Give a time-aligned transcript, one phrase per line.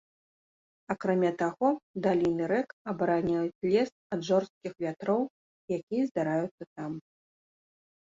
[0.95, 1.69] Акрамя таго,
[2.07, 5.21] даліны рэк абараняюць лес ад жорсткіх вятроў,
[5.81, 6.91] якія здараюцца там.